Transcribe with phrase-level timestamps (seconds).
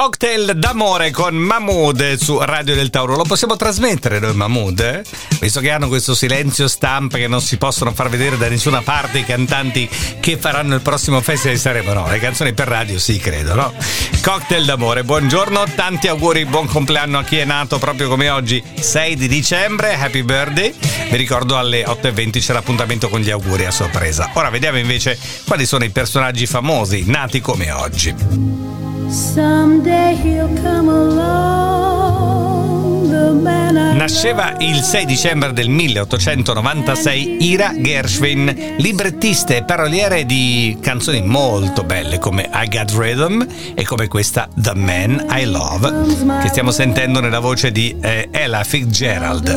[0.00, 3.16] Cocktail d'amore con Mahmood su Radio del Tauro.
[3.16, 4.80] Lo possiamo trasmettere noi Mahmood?
[4.80, 5.02] Eh?
[5.40, 9.18] Visto che hanno questo silenzio stampa che non si possono far vedere da nessuna parte
[9.18, 9.86] i cantanti
[10.18, 11.92] che faranno il prossimo festival di Sanremo.
[11.92, 13.74] No, le canzoni per radio sì, credo, no?
[14.22, 19.16] Cocktail d'amore, buongiorno, tanti auguri, buon compleanno a chi è nato proprio come oggi, 6
[19.16, 20.74] di dicembre, happy birthday.
[21.10, 24.30] Vi ricordo alle 8.20 c'è l'appuntamento con gli auguri a sorpresa.
[24.32, 28.89] Ora vediamo invece quali sono i personaggi famosi nati come oggi.
[33.94, 42.20] Nasceva il 6 dicembre del 1896 Ira Gershwin, librettista e paroliere di canzoni molto belle
[42.20, 43.44] come I Got Rhythm
[43.74, 48.62] e come questa The Man I Love, che stiamo sentendo nella voce di eh, Ella
[48.62, 49.48] Fitzgerald.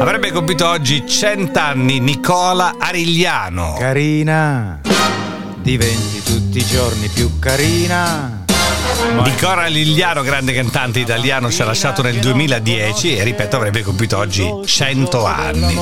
[0.00, 3.76] Avrebbe compiuto oggi 100 anni Nicola Arigliano.
[3.78, 4.80] Carina
[5.62, 8.44] diventi tutti i giorni più carina.
[9.22, 14.18] Di Cora Ligliano, grande cantante italiano, ci ha lasciato nel 2010 e ripeto avrebbe compiuto
[14.18, 15.76] oggi 100 anni.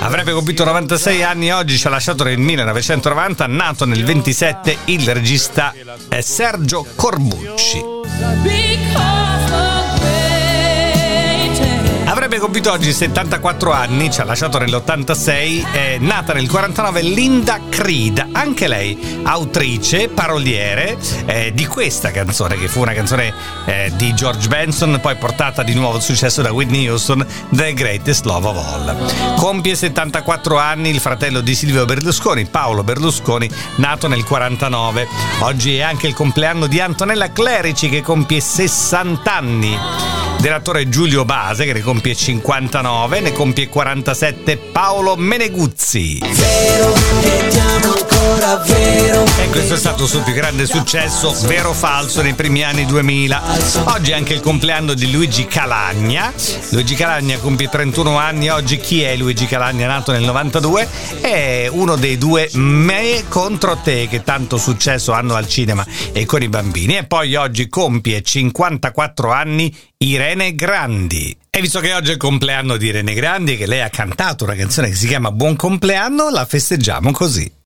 [0.00, 5.72] Avrebbe compiuto 96 anni oggi, ci ha lasciato nel 1990, nato nel 27 il regista
[6.20, 9.11] Sergio Corbucci.
[12.42, 18.66] Compiuto oggi 74 anni, ci ha lasciato nell'86, è nata nel 49 Linda Creed, anche
[18.66, 23.32] lei autrice, paroliere eh, di questa canzone, che fu una canzone
[23.64, 28.24] eh, di George Benson, poi portata di nuovo al successo da Whitney Houston, The Greatest
[28.24, 29.36] Love of All.
[29.36, 35.06] Compie 74 anni il fratello di Silvio Berlusconi, Paolo Berlusconi, nato nel 49.
[35.42, 41.64] Oggi è anche il compleanno di Antonella Clerici che compie 60 anni dell'attore Giulio Base
[41.64, 46.18] che ne compie 59, ne compie 47 Paolo Meneguzzi.
[46.18, 49.24] Vero che ti amo ancora vero.
[49.38, 52.86] E questo è stato il suo più grande successo, vero o falso, nei primi anni
[52.86, 53.42] 2000.
[53.86, 56.32] Oggi è anche il compleanno di Luigi Calagna.
[56.70, 58.48] Luigi Calagna compie 31 anni.
[58.48, 59.86] Oggi chi è Luigi Calagna?
[59.86, 60.88] Nato nel 92.
[61.20, 66.42] È uno dei due Me contro te che tanto successo hanno al cinema e con
[66.42, 66.96] i bambini.
[66.96, 71.36] E poi oggi compie 54 anni Irene Grandi.
[71.50, 74.54] E visto che oggi è il compleanno di Irene Grandi che lei ha cantato una
[74.54, 77.60] canzone che si chiama Buon compleanno, la festeggiamo così.